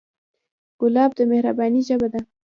[0.79, 2.21] ګلاب د مهربانۍ ژبه ده.